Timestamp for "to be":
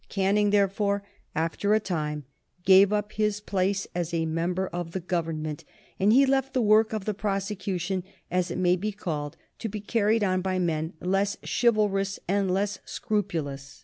9.59-9.79